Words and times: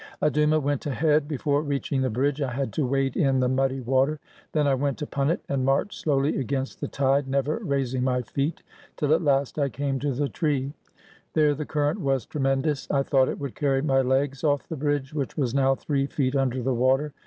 Adouma 0.19 0.59
went 0.59 0.83
ahead. 0.87 1.27
Before 1.27 1.61
reaching 1.61 2.01
the 2.01 2.09
bridge 2.09 2.41
I 2.41 2.51
had 2.53 2.73
to 2.73 2.87
wade 2.87 3.15
in 3.15 3.39
the 3.39 3.47
muddy 3.47 3.81
water. 3.81 4.19
Then 4.51 4.65
I 4.65 4.73
went 4.73 4.99
upon 5.03 5.29
it 5.29 5.41
and 5.47 5.63
marched 5.63 5.99
slowly 5.99 6.37
against 6.39 6.81
the 6.81 6.87
tide, 6.87 7.27
never 7.27 7.59
raising 7.59 8.03
my 8.03 8.23
feet, 8.23 8.63
till 8.97 9.13
at 9.13 9.21
last 9.21 9.59
I 9.59 9.69
came 9.69 9.99
to 9.99 10.11
the 10.11 10.27
tree. 10.27 10.73
There 11.33 11.53
the 11.53 11.67
current 11.67 11.99
was 12.01 12.25
tremendous. 12.25 12.89
I 12.89 13.03
thought 13.03 13.29
it 13.29 13.37
would 13.39 13.53
carry 13.53 13.83
my 13.83 14.01
legs 14.01 14.43
off 14.43 14.67
the 14.67 14.75
bridge, 14.75 15.13
which 15.13 15.37
was 15.37 15.53
now 15.53 15.75
three 15.75 16.07
feet 16.07 16.35
under 16.35 16.63
the 16.63 16.73
water. 16.73 17.13